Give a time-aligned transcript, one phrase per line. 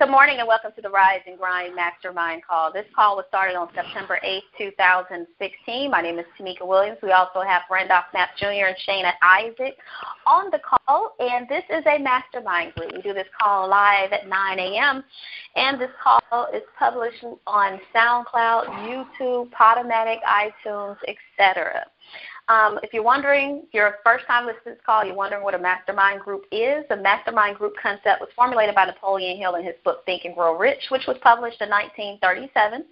[0.00, 2.72] Good morning and welcome to the Rise and Grind Mastermind call.
[2.72, 5.90] This call was started on September 8th, 2016.
[5.90, 6.96] My name is Tamika Williams.
[7.02, 8.72] We also have Randolph Knapp Jr.
[8.72, 9.76] and Shana Isaac
[10.26, 12.92] on the call, and this is a mastermind group.
[12.94, 15.04] We do this call live at 9 a.m.,
[15.56, 18.68] and this call is published on SoundCloud,
[19.20, 21.84] YouTube, Podomatic, iTunes, etc.
[22.50, 25.44] Um, if you're wondering, if you're a first time listening to this call, you're wondering
[25.44, 26.84] what a mastermind group is.
[26.88, 30.58] The mastermind group concept was formulated by Napoleon Hill in his book Think and Grow
[30.58, 32.84] Rich, which was published in 1937.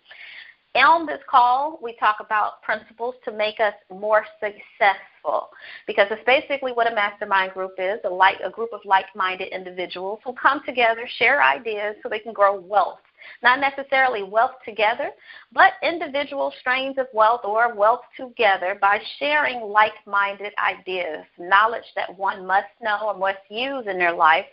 [0.76, 5.48] And on this call, we talk about principles to make us more successful
[5.88, 9.48] because it's basically what a mastermind group is a, like, a group of like minded
[9.48, 13.00] individuals who come together, share ideas so they can grow wealth
[13.42, 15.10] not necessarily wealth together,
[15.52, 22.16] but individual strains of wealth or wealth together by sharing like minded ideas, knowledge that
[22.16, 24.46] one must know or must use in their life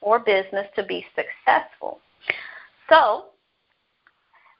[0.00, 2.00] or business to be successful.
[2.88, 3.26] So,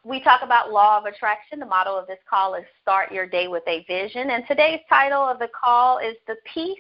[0.05, 1.61] we talk about law of attraction.
[1.61, 4.31] The motto of this call is start your day with a vision.
[4.31, 6.79] And today's title of the call is the peace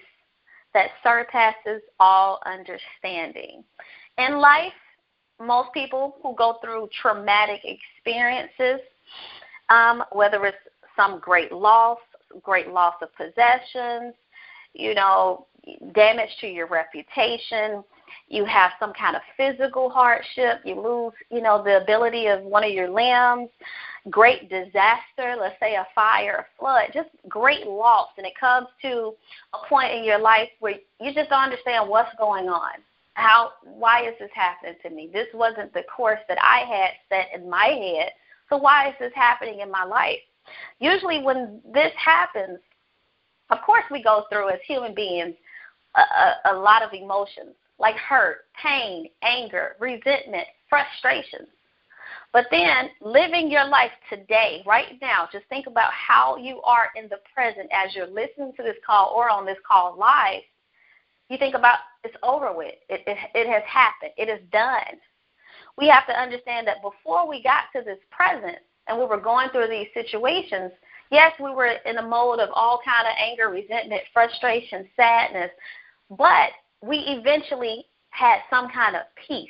[0.72, 3.64] that surpasses all understanding.
[4.16, 4.72] In life,
[5.41, 8.80] most people who go through traumatic experiences,
[9.70, 10.58] um, whether it's
[10.97, 11.98] some great loss,
[12.42, 14.14] great loss of possessions,
[14.74, 15.47] you know,
[15.94, 17.82] damage to your reputation,
[18.28, 22.64] you have some kind of physical hardship, you lose, you know, the ability of one
[22.64, 23.50] of your limbs,
[24.08, 28.08] great disaster, let's say a fire, a flood, just great loss.
[28.16, 29.12] And it comes to
[29.54, 32.72] a point in your life where you just don't understand what's going on
[33.20, 35.10] how why is this happening to me?
[35.12, 38.10] This wasn't the course that I had set in my head.
[38.48, 40.18] So why is this happening in my life?
[40.80, 42.58] Usually when this happens,
[43.50, 45.34] of course we go through as human beings
[45.94, 51.46] a, a, a lot of emotions like hurt, pain, anger, resentment, frustration.
[52.32, 57.08] But then living your life today, right now, just think about how you are in
[57.08, 60.42] the present as you're listening to this call or on this call live
[61.30, 62.74] you think about it's over with.
[62.88, 64.12] It, it, it has happened.
[64.18, 64.98] It is done.
[65.78, 68.58] We have to understand that before we got to this present
[68.88, 70.72] and we were going through these situations,
[71.10, 75.50] yes, we were in a mode of all kind of anger, resentment, frustration, sadness,
[76.10, 76.50] but
[76.82, 79.48] we eventually had some kind of peace.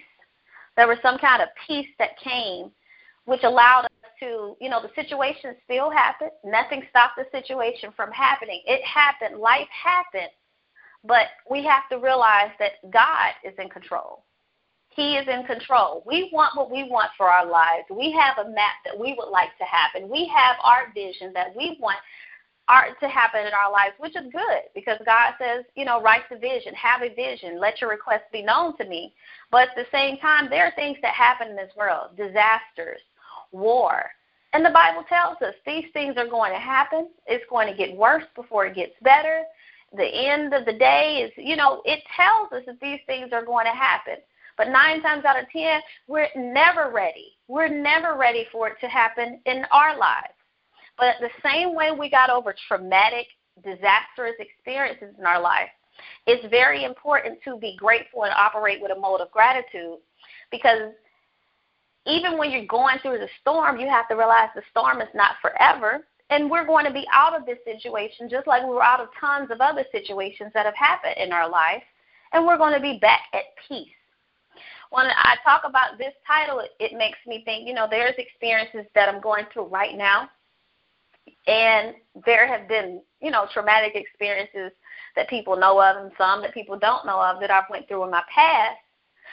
[0.77, 2.71] There was some kind of peace that came,
[3.25, 6.31] which allowed us to, you know, the situation still happened.
[6.45, 8.63] Nothing stopped the situation from happening.
[8.67, 9.41] It happened.
[9.41, 10.31] Life happened.
[11.05, 14.25] But we have to realize that God is in control.
[14.91, 16.03] He is in control.
[16.07, 17.85] We want what we want for our lives.
[17.91, 20.09] We have a map that we would like to happen.
[20.09, 21.99] We have our vision that we want
[22.69, 26.29] our, to happen in our lives, which is good because God says, you know, write
[26.31, 29.15] the vision, have a vision, let your requests be known to me.
[29.51, 33.01] But at the same time, there are things that happen in this world disasters,
[33.53, 34.11] war.
[34.53, 37.09] And the Bible tells us these things are going to happen.
[37.27, 39.45] It's going to get worse before it gets better
[39.97, 43.45] the end of the day is, you know, it tells us that these things are
[43.45, 44.17] going to happen.
[44.57, 47.33] But nine times out of ten, we're never ready.
[47.49, 50.35] We're never ready for it to happen in our lives.
[50.99, 53.27] But the same way we got over traumatic,
[53.65, 55.71] disastrous experiences in our life,
[56.27, 59.99] it's very important to be grateful and operate with a mode of gratitude
[60.51, 60.93] because
[62.07, 65.37] even when you're going through the storm, you have to realize the storm is not
[65.43, 69.01] forever and we're going to be out of this situation just like we were out
[69.01, 71.83] of tons of other situations that have happened in our life,
[72.33, 73.89] and we're going to be back at peace.
[74.91, 79.09] When I talk about this title, it, makes me think, you know, there's experiences that
[79.09, 80.31] I'm going through right now,
[81.47, 84.73] and there have been, you know, traumatic experiences
[85.17, 88.05] that people know of and some that people don't know of that I've went through
[88.05, 88.79] in my past,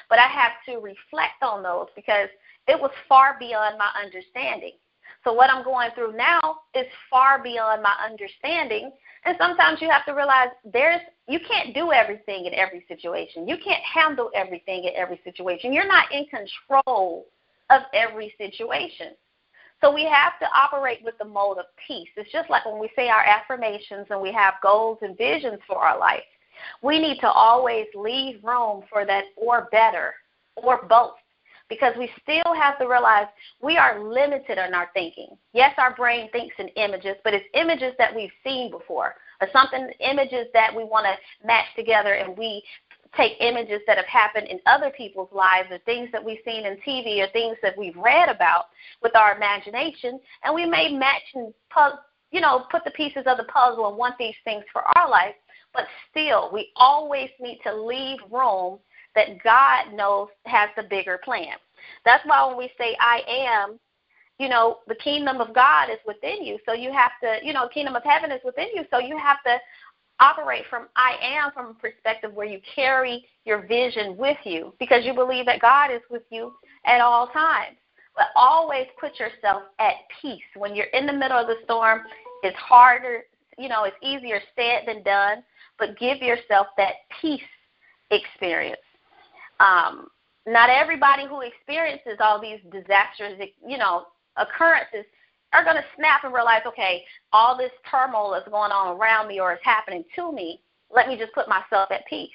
[0.10, 2.30] but I have to reflect on those because
[2.68, 4.74] it was far beyond my understanding
[5.28, 8.94] so what I'm going through now is far beyond my understanding.
[9.26, 13.46] And sometimes you have to realize there's you can't do everything in every situation.
[13.46, 15.74] You can't handle everything in every situation.
[15.74, 17.26] You're not in control
[17.70, 19.16] of every situation.
[19.82, 22.08] So we have to operate with the mode of peace.
[22.16, 25.78] It's just like when we say our affirmations and we have goals and visions for
[25.80, 26.24] our life.
[26.82, 30.14] We need to always leave room for that or better
[30.56, 31.16] or both
[31.70, 33.28] because we still have to realize
[33.62, 35.30] we are limited in our thinking.
[35.54, 39.90] Yes, our brain thinks in images, but it's images that we've seen before, or something
[40.00, 42.64] images that we want to match together, and we
[43.16, 46.78] take images that have happened in other people's lives, or things that we've seen in
[46.88, 48.66] TV, or things that we've read about
[49.02, 51.54] with our imagination, and we may match and
[52.32, 55.36] you know put the pieces of the puzzle and want these things for our life.
[55.74, 58.80] But still, we always need to leave room
[59.18, 61.56] that God knows has the bigger plan.
[62.06, 63.80] That's why when we say I am,
[64.38, 66.60] you know, the kingdom of God is within you.
[66.68, 68.84] So you have to, you know, kingdom of heaven is within you.
[68.92, 69.58] So you have to
[70.20, 75.04] operate from I am from a perspective where you carry your vision with you because
[75.04, 76.54] you believe that God is with you
[76.86, 77.78] at all times.
[78.16, 80.42] But always put yourself at peace.
[80.56, 82.02] When you're in the middle of the storm,
[82.44, 83.24] it's harder,
[83.58, 85.44] you know, it's easier said than done,
[85.80, 87.42] but give yourself that peace
[88.12, 88.82] experience.
[89.60, 90.08] Um,
[90.46, 93.34] not everybody who experiences all these disastrous,
[93.68, 94.06] you know,
[94.38, 95.06] occurrences
[95.54, 99.40] are going to snap and realize, okay, all this turmoil is going on around me
[99.40, 100.62] or is happening to me.
[100.94, 102.30] Let me just put myself at peace.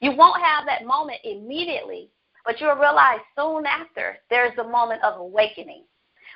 [0.00, 2.08] You won't have that moment immediately,
[2.44, 5.82] but you'll realize soon after there's a moment of awakening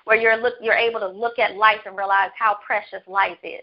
[0.05, 3.61] where you're look you're able to look at life and realize how precious life is.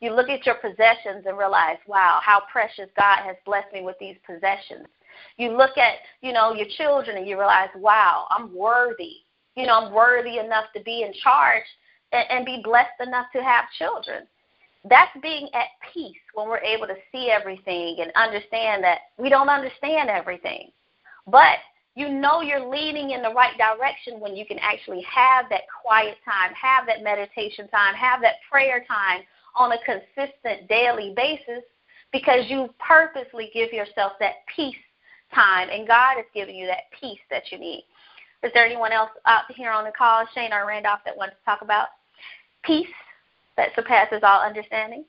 [0.00, 3.96] You look at your possessions and realize, wow, how precious God has blessed me with
[3.98, 4.88] these possessions.
[5.36, 9.16] You look at, you know, your children and you realize, wow, I'm worthy.
[9.54, 11.64] You know, I'm worthy enough to be in charge
[12.12, 14.26] and, and be blessed enough to have children.
[14.88, 19.48] That's being at peace when we're able to see everything and understand that we don't
[19.48, 20.70] understand everything.
[21.26, 21.58] But
[21.96, 26.18] you know you're leaning in the right direction when you can actually have that quiet
[26.24, 29.22] time, have that meditation time, have that prayer time
[29.56, 31.64] on a consistent daily basis
[32.12, 34.76] because you purposely give yourself that peace
[35.34, 37.84] time and God is giving you that peace that you need.
[38.42, 41.44] Is there anyone else out here on the call, Shane or Randolph, that wants to
[41.44, 41.88] talk about
[42.62, 42.86] peace
[43.56, 45.04] that surpasses all understanding?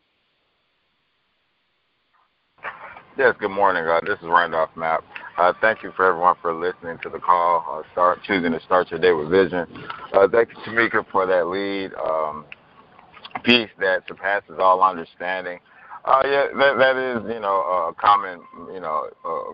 [3.18, 3.84] Yes, good morning.
[3.84, 5.04] Uh, this is Randolph Knapp.
[5.38, 7.66] Uh, thank you for everyone for listening to the call.
[7.68, 9.66] Uh, start choosing to start your day with vision.
[10.14, 11.94] Uh, thank you, Tamika, for that lead.
[11.96, 12.46] Um,
[13.44, 15.60] peace that surpasses all understanding.
[16.06, 18.40] Uh, yeah, that, that is, you know, a common,
[18.74, 19.54] you know, uh,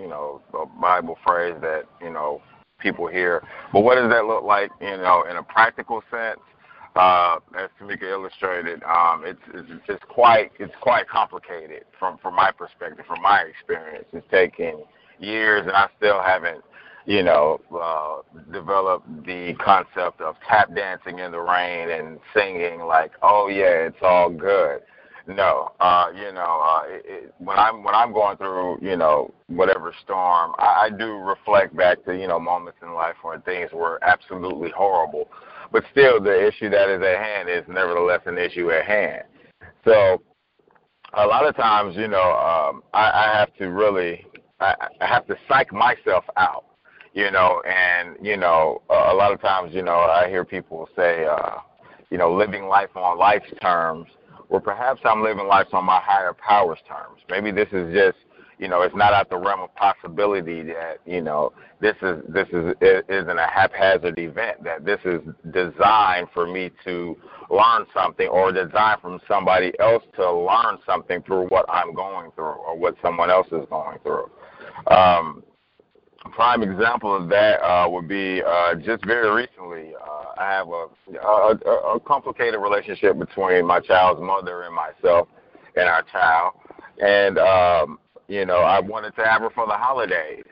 [0.00, 2.40] you know, a Bible phrase that you know
[2.78, 3.42] people hear.
[3.72, 6.40] But what does that look like, you know, in a practical sense?
[6.96, 12.50] uh, as Tamika illustrated, um, it's, it's it's quite it's quite complicated from from my
[12.50, 14.06] perspective, from my experience.
[14.12, 14.82] It's taken
[15.18, 16.64] years, and I still haven't,
[17.06, 23.12] you know, uh, developed the concept of tap dancing in the rain and singing like,
[23.22, 24.80] oh yeah, it's all good.
[25.34, 29.32] No, uh, you know, uh, it, it, when I'm when I'm going through, you know,
[29.46, 33.70] whatever storm, I, I do reflect back to you know moments in life when things
[33.72, 35.28] were absolutely horrible
[35.72, 39.22] but still, the issue that is at hand is nevertheless an issue at hand.
[39.84, 40.22] So,
[41.14, 44.26] a lot of times, you know, um, I, I have to really,
[44.60, 46.64] I, I have to psych myself out,
[47.14, 50.88] you know, and you know, uh, a lot of times, you know, I hear people
[50.96, 51.58] say, uh,
[52.10, 54.06] you know, living life on life's terms,
[54.50, 57.22] or perhaps I'm living life on my higher powers terms.
[57.28, 58.18] Maybe this is just
[58.60, 62.46] you know, it's not out the realm of possibility that you know this is this
[62.52, 62.74] is
[63.08, 64.62] isn't a haphazard event.
[64.62, 67.16] That this is designed for me to
[67.48, 72.44] learn something, or designed from somebody else to learn something through what I'm going through,
[72.44, 74.30] or what someone else is going through.
[74.94, 75.42] Um,
[76.28, 79.94] prime example of that uh, would be uh, just very recently.
[79.94, 80.86] Uh, I have a,
[81.18, 85.28] a, a complicated relationship between my child's mother and myself
[85.76, 86.54] and our child,
[87.02, 90.44] and um, you know, I wanted to have her for the holidays.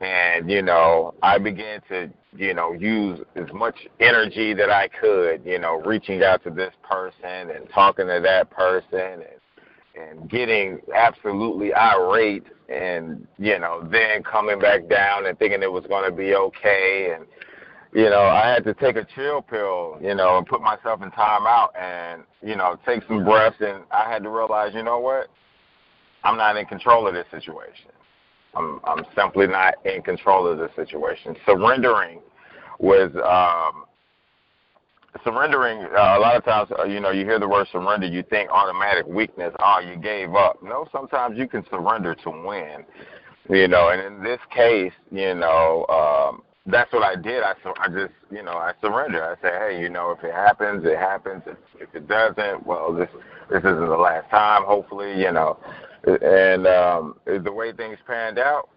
[0.00, 5.42] And, you know, I began to, you know, use as much energy that I could,
[5.44, 9.40] you know, reaching out to this person and talking to that person and
[9.94, 15.84] and getting absolutely irate and, you know, then coming back down and thinking it was
[15.88, 17.26] gonna be okay and
[17.92, 21.10] you know, I had to take a chill pill, you know, and put myself in
[21.10, 25.28] timeout and, you know, take some breaths and I had to realize, you know what?
[26.22, 27.90] I'm not in control of this situation.
[28.54, 31.36] I'm I'm simply not in control of this situation.
[31.46, 32.20] Surrendering
[32.78, 33.84] was um,
[35.24, 35.84] surrendering.
[35.84, 38.50] Uh, a lot of times, uh, you know, you hear the word surrender, you think
[38.50, 39.54] automatic weakness.
[39.58, 40.62] Oh, you gave up.
[40.62, 42.84] No, sometimes you can surrender to win.
[43.48, 47.42] You know, and in this case, you know, um, that's what I did.
[47.42, 49.24] I I just you know I surrender.
[49.24, 51.42] I say, hey, you know, if it happens, it happens.
[51.46, 53.08] If, if it doesn't, well, this
[53.50, 54.62] this isn't the last time.
[54.64, 55.58] Hopefully, you know
[56.04, 58.68] and um, the way things panned out,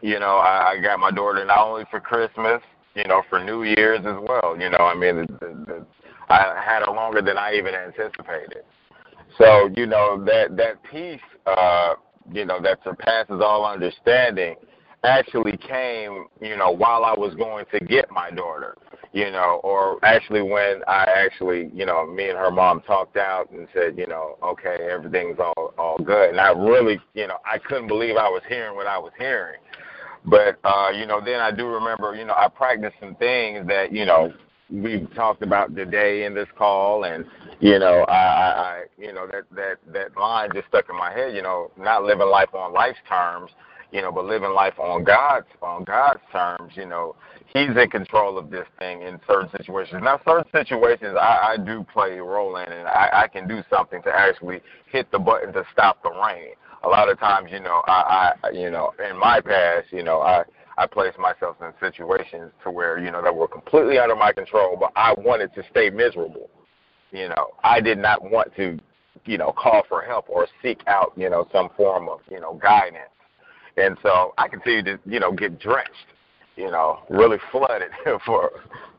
[0.00, 2.62] you know, I, I got my daughter not only for Christmas,
[2.94, 4.56] you know, for New Year's as well.
[4.58, 5.86] You know, I mean, the, the, the,
[6.28, 8.64] I had her longer than I even anticipated.
[9.38, 11.94] So, you know, that that piece, uh,
[12.30, 14.56] you know, that surpasses all understanding,
[15.04, 18.76] actually came, you know, while I was going to get my daughter
[19.12, 23.50] you know, or actually when I actually, you know, me and her mom talked out
[23.50, 27.58] and said, you know, okay, everything's all all good, and I really, you know, I
[27.58, 29.60] couldn't believe I was hearing what I was hearing,
[30.24, 33.92] But uh, you know, then I do remember, you know, I practiced some things that
[33.92, 34.32] you know
[34.70, 37.24] we've talked about today in this call, and
[37.60, 41.34] you know, I, I, you know that that that line just stuck in my head.
[41.34, 43.50] You know, not living life on life's terms,
[43.90, 46.72] you know, but living life on God's on God's terms.
[46.76, 47.16] You know,
[47.52, 50.02] He's in control of this thing in certain situations.
[50.02, 53.62] Now, certain situations I, I do play a role in, and I, I can do
[53.68, 54.60] something to actually
[54.90, 56.54] hit the button to stop the rain.
[56.84, 60.20] A lot of times, you know, I, I you know, in my past, you know,
[60.20, 60.44] I
[60.78, 64.76] I placed myself in situations to where you know that were completely under my control,
[64.78, 66.48] but I wanted to stay miserable.
[67.10, 68.78] You know, I did not want to,
[69.26, 72.54] you know, call for help or seek out, you know, some form of, you know,
[72.54, 73.04] guidance.
[73.76, 75.92] And so I continued to, you know, get drenched,
[76.56, 77.90] you know, really flooded
[78.26, 78.50] for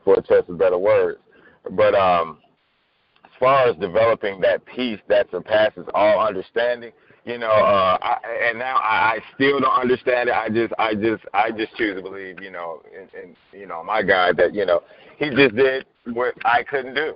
[0.04, 1.18] for a choice of better words.
[1.72, 2.38] But um
[3.24, 6.92] as far as developing that peace that surpasses all understanding,
[7.24, 10.34] you know, uh, I, and now I, I still don't understand it.
[10.34, 13.82] I just, I just, I just choose to believe, you know, in, in you know,
[13.82, 14.82] my God that you know,
[15.16, 17.14] he just did what I couldn't do,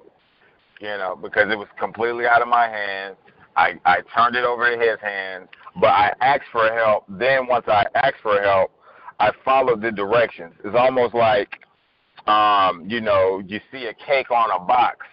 [0.81, 3.17] you know, because it was completely out of my hands.
[3.57, 5.49] I, I turned it over to his hands,
[5.81, 7.05] but I asked for help.
[7.09, 8.71] Then once I asked for help,
[9.21, 10.55] I followed the directions.
[10.65, 11.59] It's almost like,
[12.29, 15.07] um, you know, you see a cake on a box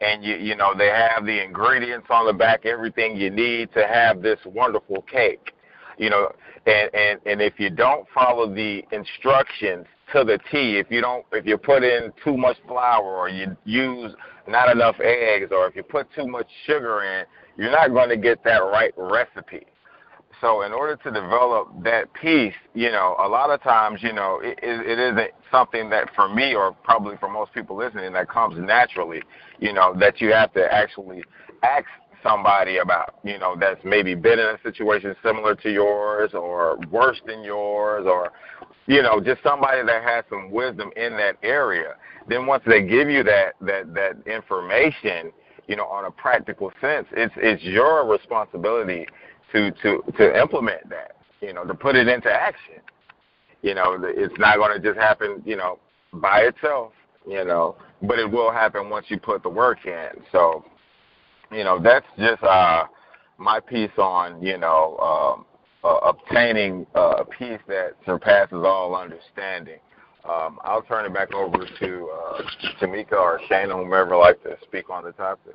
[0.00, 3.86] and you you know they have the ingredients on the back, everything you need to
[3.86, 5.52] have this wonderful cake.
[5.98, 6.32] You know,
[6.66, 11.24] and and and if you don't follow the instructions to the T, if you don't
[11.32, 14.12] if you put in too much flour or you use
[14.48, 17.24] not enough eggs or if you put too much sugar in,
[17.56, 19.66] you're not going to get that right recipe.
[20.40, 24.40] So in order to develop that peace, you know, a lot of times, you know,
[24.42, 28.56] it, it isn't something that for me or probably for most people listening that comes
[28.58, 29.22] naturally,
[29.58, 31.22] you know, that you have to actually
[31.62, 31.84] ask
[32.22, 37.20] somebody about, you know, that's maybe been in a situation similar to yours or worse
[37.26, 38.32] than yours or,
[38.86, 41.94] you know, just somebody that has some wisdom in that area.
[42.28, 45.32] Then once they give you that that that information,
[45.66, 49.06] you know, on a practical sense, it's it's your responsibility
[49.52, 51.16] to to to implement that.
[51.40, 52.80] You know, to put it into action.
[53.62, 55.42] You know, it's not going to just happen.
[55.44, 55.78] You know,
[56.14, 56.92] by itself.
[57.26, 60.08] You know, but it will happen once you put the work in.
[60.32, 60.64] So,
[61.52, 62.84] you know, that's just uh,
[63.38, 65.46] my piece on you know um,
[65.84, 69.78] uh, obtaining uh, a peace that surpasses all understanding.
[70.28, 72.42] Um, I'll turn it back over to uh,
[72.80, 75.54] Tamika or Shana, whomever would like to speak on the topic.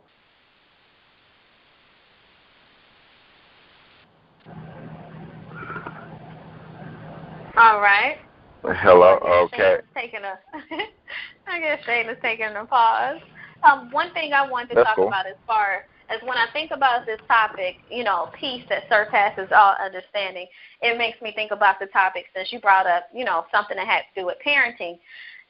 [7.58, 8.18] All right.
[8.64, 9.18] Hello.
[9.46, 9.78] Okay.
[9.96, 10.38] Taking a,
[11.48, 13.22] I guess Shane taking a pause.
[13.64, 15.08] Um, one thing I wanted to That's talk cool.
[15.08, 19.48] about as far as when I think about this topic, you know, peace that surpasses
[19.56, 20.48] all understanding,
[20.82, 23.88] it makes me think about the topic since you brought up, you know, something that
[23.88, 25.00] had to do with parenting.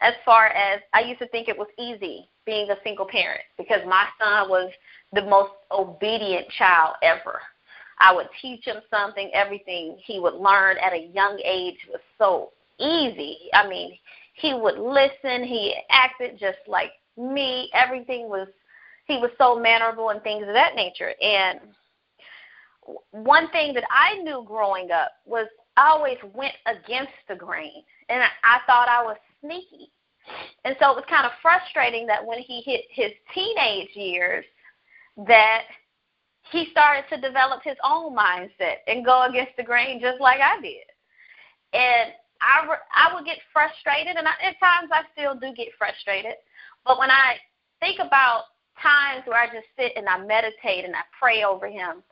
[0.02, 3.82] As far as I used to think it was easy being a single parent because
[3.88, 4.72] my son was
[5.12, 7.40] the most obedient child ever.
[8.00, 12.52] I would teach him something, everything he would learn at a young age was so
[12.80, 13.38] easy.
[13.54, 13.98] I mean,
[14.34, 17.70] he would listen, he acted just like me.
[17.74, 18.48] Everything was
[19.08, 21.14] he was so mannerable and things of that nature.
[21.22, 21.60] And
[23.12, 25.48] one thing that I knew growing up was
[25.78, 29.92] I always went against the grain, and I, I thought I was sneaky.
[30.64, 34.46] And so it was kind of frustrating that when he hit his teenage years,
[35.28, 35.64] that
[36.52, 40.62] he started to develop his own mindset and go against the grain just like I
[40.62, 40.86] did.
[41.74, 42.12] And
[42.42, 46.36] I, I would get frustrated, and I, at times I still do get frustrated.
[46.86, 47.36] But when I
[47.80, 48.44] think about
[48.82, 52.04] times where I just sit and I meditate and I pray over him,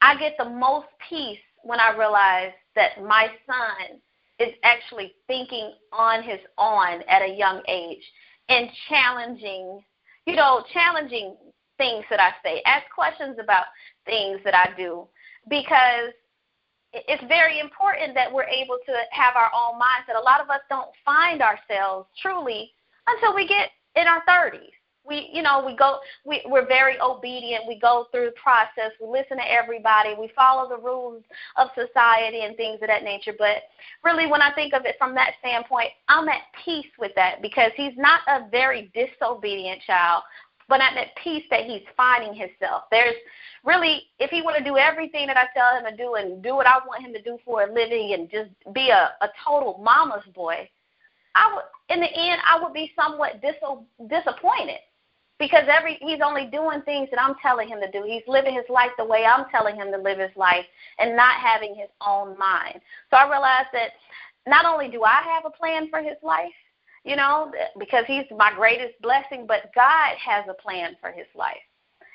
[0.00, 4.00] I get the most peace when I realize that my son
[4.38, 8.02] is actually thinking on his own at a young age
[8.48, 9.80] and challenging,
[10.26, 11.36] you know, challenging
[11.78, 13.64] things that I say, ask questions about
[14.06, 15.06] things that I do,
[15.48, 16.12] because
[16.94, 20.20] it's very important that we're able to have our own mindset.
[20.20, 22.70] A lot of us don't find ourselves truly
[23.06, 24.70] until we get in our 30s.
[25.06, 27.64] We, you know, we go, we, we're very obedient.
[27.68, 28.92] We go through the process.
[28.98, 30.14] We listen to everybody.
[30.18, 31.22] We follow the rules
[31.56, 33.34] of society and things of that nature.
[33.36, 33.64] But
[34.02, 37.70] really, when I think of it from that standpoint, I'm at peace with that because
[37.76, 40.22] he's not a very disobedient child,
[40.74, 42.82] but I'm at peace that he's finding himself.
[42.90, 43.14] There's
[43.62, 46.56] really, if he were to do everything that I tell him to do and do
[46.56, 49.80] what I want him to do for a living and just be a, a total
[49.80, 50.68] mama's boy,
[51.36, 53.54] I would, in the end, I would be somewhat dis-
[54.10, 54.80] disappointed
[55.38, 58.02] because every he's only doing things that I'm telling him to do.
[58.04, 60.66] He's living his life the way I'm telling him to live his life
[60.98, 62.80] and not having his own mind.
[63.12, 63.90] So I realized that
[64.48, 66.50] not only do I have a plan for his life,
[67.04, 71.56] you know, because he's my greatest blessing, but God has a plan for his life.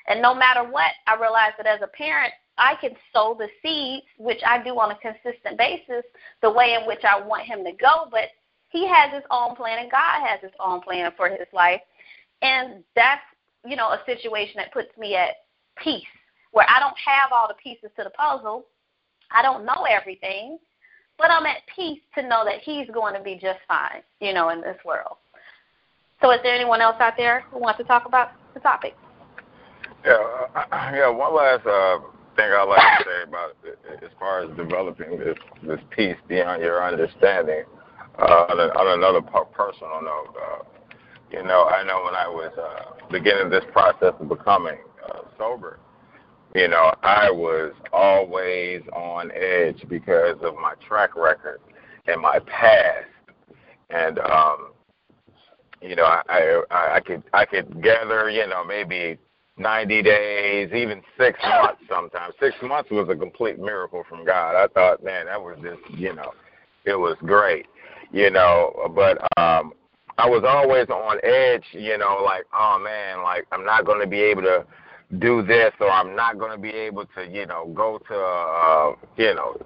[0.08, 4.06] And no matter what, I realize that as a parent, I can sow the seeds,
[4.18, 6.04] which I do on a consistent basis,
[6.42, 8.28] the way in which I want him to go, but
[8.68, 11.80] he has his own plan and God has his own plan for his life.
[12.42, 13.22] And that's,
[13.64, 15.36] you know, a situation that puts me at
[15.82, 16.02] peace
[16.52, 18.66] where I don't have all the pieces to the puzzle.
[19.30, 20.58] I don't know everything,
[21.20, 24.48] but I'm at peace to know that he's going to be just fine, you know,
[24.48, 25.16] in this world.
[26.22, 28.94] So, is there anyone else out there who wants to talk about the topic?
[30.04, 30.16] Yeah,
[30.54, 31.08] uh, yeah.
[31.08, 31.98] One last uh,
[32.36, 36.62] thing I'd like to say about it, as far as developing this this peace beyond
[36.62, 37.64] your understanding.
[38.18, 40.62] Uh, on, on another personal note, uh,
[41.30, 44.76] you know, I know when I was uh, beginning this process of becoming
[45.08, 45.78] uh, sober,
[46.54, 51.60] you know, I was always on edge because of my track record
[52.06, 53.06] and my past,
[53.90, 54.72] and um,
[55.80, 56.22] you know, I,
[56.70, 59.18] I I could I could gather, you know, maybe
[59.60, 62.34] 90 days, even six months sometimes.
[62.40, 64.56] Six months was a complete miracle from God.
[64.56, 66.32] I thought, man, that was just, you know,
[66.84, 67.66] it was great,
[68.10, 68.90] you know.
[68.94, 69.74] But um,
[70.18, 74.06] I was always on edge, you know, like, oh man, like I'm not going to
[74.06, 74.66] be able to
[75.18, 78.92] do this or I'm not going to be able to, you know, go to, uh,
[79.16, 79.56] you know,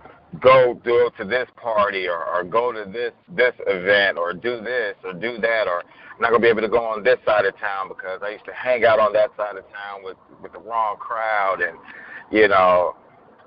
[0.40, 4.94] go go to this party or, or go to this this event or do this
[5.04, 5.82] or do that or
[6.14, 8.44] I'm not gonna be able to go on this side of town because I used
[8.46, 11.76] to hang out on that side of town with with the wrong crowd and
[12.30, 12.96] you know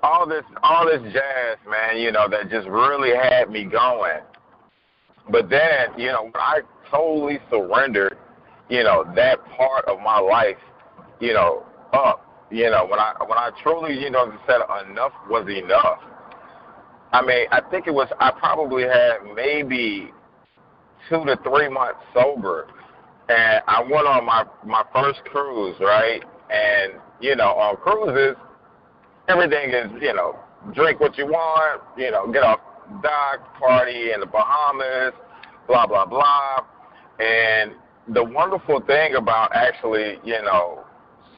[0.02, 4.20] all this all this jazz man you know that just really had me going.
[5.30, 8.16] But then you know when I totally surrendered
[8.68, 10.56] you know that part of my life
[11.20, 12.24] you know up.
[12.50, 16.00] You know, when I when I truly, you know, said enough was enough.
[17.12, 20.12] I mean, I think it was I probably had maybe
[21.08, 22.68] two to three months sober,
[23.28, 26.22] and I went on my my first cruise, right?
[26.50, 28.36] And you know, on cruises,
[29.28, 30.38] everything is you know,
[30.74, 32.60] drink what you want, you know, get off
[33.02, 35.12] dock, party in the Bahamas,
[35.66, 36.64] blah blah blah.
[37.18, 37.72] And
[38.14, 40.84] the wonderful thing about actually, you know,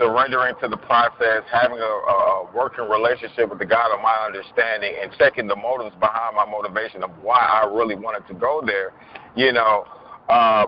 [0.00, 4.94] surrendering to the process, having a, a working relationship with the God of my understanding,
[5.00, 8.92] and checking the motives behind my motivation of why I really wanted to go there.
[9.36, 9.84] You know,
[10.30, 10.66] uh,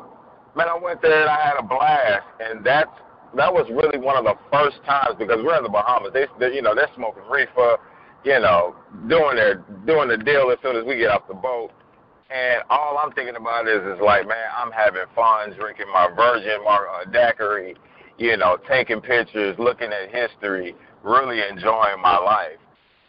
[0.54, 2.92] man, I went there and I had a blast, and that's
[3.34, 6.12] that was really one of the first times because we're in the Bahamas.
[6.12, 7.78] They, they you know, they're smoking reefer,
[8.24, 8.76] you know,
[9.08, 11.72] doing their doing the deal as soon as we get off the boat.
[12.28, 16.64] And all I'm thinking about is, is like, man, I'm having fun drinking my virgin
[16.64, 17.76] mar- uh, daiquiri
[18.18, 22.58] you know, taking pictures, looking at history, really enjoying my life.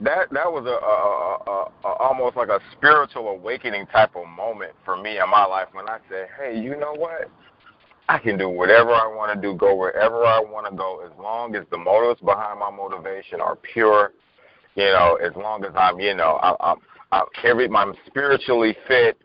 [0.01, 4.73] That that was a, a, a, a almost like a spiritual awakening type of moment
[4.83, 7.29] for me in my life when I said, "Hey, you know what?
[8.09, 11.11] I can do whatever I want to do, go wherever I want to go, as
[11.17, 14.11] long as the motives behind my motivation are pure.
[14.75, 16.77] You know, as long as I'm, you know, I, I'm,
[17.11, 19.17] I'm every, I'm spiritually fit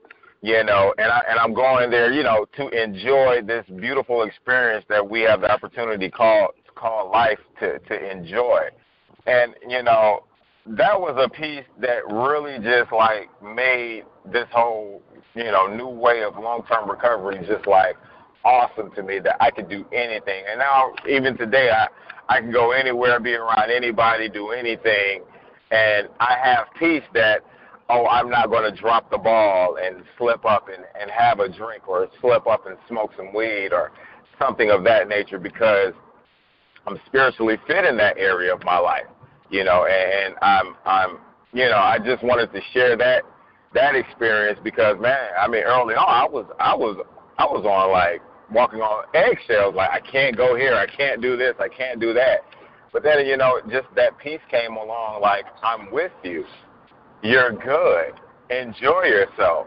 [0.43, 4.85] you know, and I and I'm going there, you know, to enjoy this beautiful experience
[4.89, 8.69] that we have the opportunity called call life to to enjoy.
[9.27, 10.25] And you know,
[10.67, 15.03] that was a piece that really just like made this whole,
[15.35, 17.97] you know, new way of long-term recovery just like
[18.45, 20.45] awesome to me that I could do anything.
[20.49, 21.89] And now even today I
[22.29, 25.23] I can go anywhere, be around anybody, do anything,
[25.71, 27.43] and I have peace that
[27.89, 31.49] oh, I'm not going to drop the ball and slip up and, and have a
[31.49, 33.93] drink or slip up and smoke some weed or
[34.39, 35.95] something of that nature because
[36.87, 39.07] I'm spiritually fit in that area of my life,
[39.51, 41.19] you know, and I'm, I'm,
[41.53, 43.23] you know, I just wanted to share that,
[43.75, 47.05] that experience because man, I mean, early on, I was, I was,
[47.39, 48.21] I was on like
[48.51, 52.13] walking on eggshells, like I can't go here, I can't do this, I can't do
[52.15, 52.41] that.
[52.93, 56.45] But then, you know, just that peace came along, like I'm with you
[57.23, 58.15] you're good.
[58.51, 59.67] Enjoy yourself.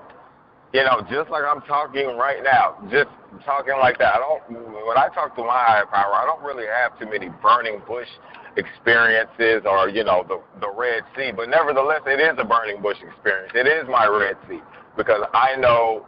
[0.73, 3.09] You know, just like I'm talking right now, just
[3.45, 4.15] talking like that.
[4.15, 4.87] I don't.
[4.87, 8.07] When I talk to my higher power, I don't really have too many burning bush
[8.55, 11.31] experiences or you know the the Red Sea.
[11.35, 13.51] But nevertheless, it is a burning bush experience.
[13.53, 14.61] It is my Red Sea
[14.95, 16.05] because I know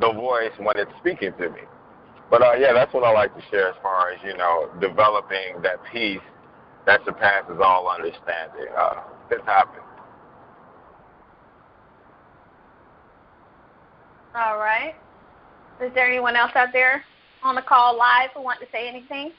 [0.00, 1.60] the voice when it's speaking to me.
[2.30, 5.60] But uh, yeah, that's what I like to share as far as you know developing
[5.62, 6.24] that peace
[6.86, 8.72] that surpasses all understanding.
[8.76, 9.84] Uh, this happens.
[14.38, 14.94] All right.
[15.80, 17.02] Is there anyone else out there
[17.42, 19.32] on the call live who want to say anything?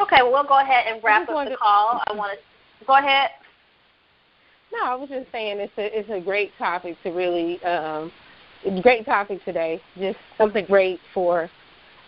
[0.00, 2.02] Okay, well, we'll go ahead and wrap up the to, call.
[2.06, 3.28] I want to go ahead.
[4.72, 8.10] No, I was just saying it's a it's a great topic to really um
[8.80, 9.78] great topic today.
[9.98, 11.50] Just something great for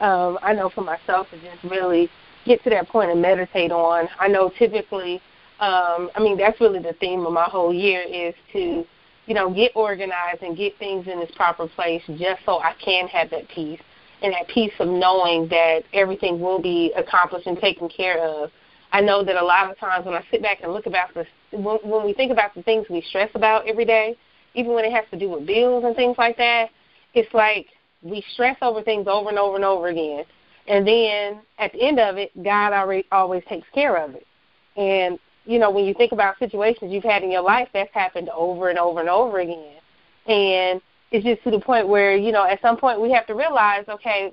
[0.00, 2.08] um I know for myself to just really
[2.46, 4.08] get to that point and meditate on.
[4.18, 5.20] I know typically
[5.60, 8.86] um I mean that's really the theme of my whole year is to
[9.26, 13.08] you know get organized and get things in its proper place just so I can
[13.08, 13.80] have that peace
[14.22, 18.50] and that peace of knowing that everything will be accomplished and taken care of.
[18.92, 21.26] I know that a lot of times when I sit back and look about this,
[21.50, 24.16] when, when we think about the things we stress about every day,
[24.54, 26.70] even when it has to do with bills and things like that,
[27.12, 27.66] it's like
[28.02, 30.24] we stress over things over and over and over again.
[30.68, 34.26] And then at the end of it, God already always takes care of it.
[34.76, 38.30] And you know, when you think about situations you've had in your life, that's happened
[38.30, 39.76] over and over and over again.
[40.26, 40.80] And
[41.10, 43.84] it's just to the point where, you know, at some point we have to realize,
[43.88, 44.32] okay,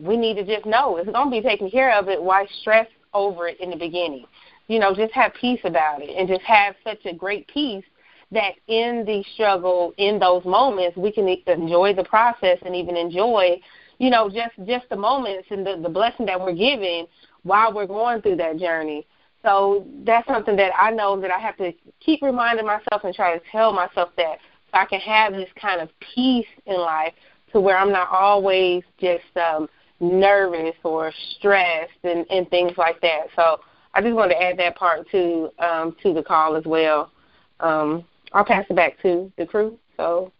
[0.00, 2.22] we need to just know it's going to be taken care of it.
[2.22, 4.26] Why stress over it in the beginning?
[4.68, 7.84] You know, just have peace about it and just have such a great peace
[8.32, 13.60] that in the struggle, in those moments, we can enjoy the process and even enjoy,
[13.98, 17.06] you know, just just the moments and the, the blessing that we're given
[17.44, 19.06] while we're going through that journey.
[19.46, 23.38] So that's something that I know that I have to keep reminding myself and try
[23.38, 24.38] to tell myself that
[24.72, 27.12] so I can have this kind of peace in life
[27.52, 29.68] to where I'm not always just um
[30.00, 33.28] nervous or stressed and, and things like that.
[33.36, 33.60] So
[33.94, 37.12] I just wanted to add that part to um to the call as well.
[37.60, 40.32] Um I'll pass it back to the crew so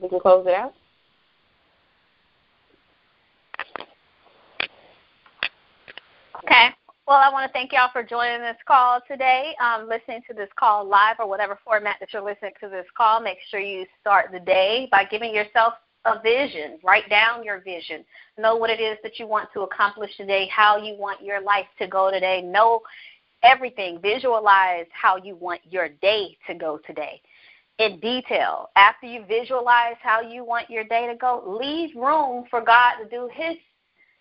[0.00, 0.72] we can close it out.
[6.42, 6.70] Okay.
[7.06, 10.48] Well, I want to thank y'all for joining this call today, um, listening to this
[10.58, 13.20] call live or whatever format that you're listening to this call.
[13.20, 15.74] Make sure you start the day by giving yourself
[16.06, 16.78] a vision.
[16.82, 18.06] Write down your vision.
[18.38, 21.66] Know what it is that you want to accomplish today, how you want your life
[21.78, 22.40] to go today.
[22.40, 22.80] Know
[23.42, 24.00] everything.
[24.00, 27.20] Visualize how you want your day to go today
[27.80, 28.70] in detail.
[28.76, 33.08] After you visualize how you want your day to go, leave room for God to
[33.10, 33.56] do His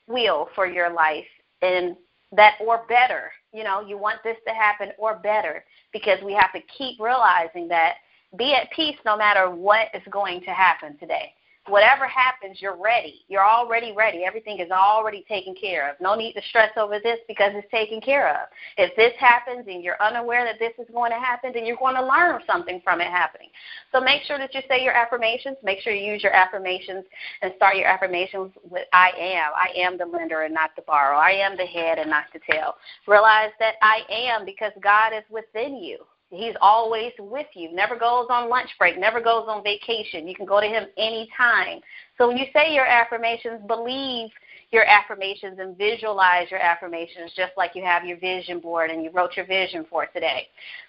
[0.05, 1.23] will for your life
[1.61, 1.95] and
[2.35, 3.31] that or better.
[3.53, 7.67] You know, you want this to happen or better because we have to keep realizing
[7.69, 7.95] that
[8.37, 11.33] be at peace no matter what is going to happen today
[11.67, 13.23] whatever happens, you're ready.
[13.27, 14.23] You're already ready.
[14.25, 15.95] Everything is already taken care of.
[16.01, 18.47] No need to stress over this because it's taken care of.
[18.77, 21.95] If this happens and you're unaware that this is going to happen, then you're going
[21.95, 23.49] to learn something from it happening.
[23.91, 25.57] So make sure that you say your affirmations.
[25.63, 27.05] Make sure you use your affirmations
[27.41, 29.51] and start your affirmations with I am.
[29.55, 31.15] I am the lender and not the borrower.
[31.15, 32.75] I am the head and not the tail.
[33.07, 35.99] Realize that I am because God is within you.
[36.33, 37.71] He's always with you.
[37.73, 40.27] Never goes on lunch break, never goes on vacation.
[40.27, 41.79] You can go to him anytime.
[42.17, 44.29] So when you say your affirmations, believe
[44.71, 49.11] your affirmations and visualize your affirmations just like you have your vision board and you
[49.11, 50.47] wrote your vision for today.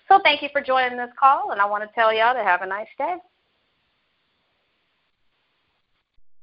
[0.09, 2.63] So thank you for joining this call, and I want to tell y'all to have
[2.63, 3.17] a nice day.